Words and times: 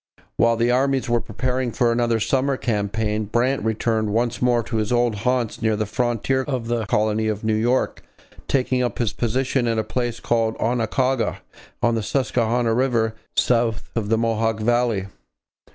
While 0.35 0.55
the 0.57 0.71
armies 0.71 1.07
were 1.07 1.21
preparing 1.21 1.71
for 1.71 1.91
another 1.91 2.19
summer 2.19 2.57
campaign, 2.57 3.25
Brant 3.25 3.61
returned 3.63 4.09
once 4.11 4.41
more 4.41 4.63
to 4.63 4.77
his 4.77 4.91
old 4.91 5.13
haunts 5.17 5.61
near 5.61 5.75
the 5.75 5.85
frontier 5.85 6.41
of 6.47 6.65
the 6.69 6.87
colony 6.87 7.27
of 7.27 7.43
New 7.43 7.53
York, 7.53 8.01
taking 8.47 8.81
up 8.81 8.97
his 8.97 9.13
position 9.13 9.67
at 9.67 9.77
a 9.77 9.83
place 9.83 10.19
called 10.19 10.57
Oquaga 10.57 11.41
on 11.83 11.93
the 11.93 12.01
Susquehanna 12.01 12.73
river, 12.73 13.13
south 13.35 13.91
of 13.95 14.09
the 14.09 14.17
Mohawk 14.17 14.59
valley. 14.59 15.05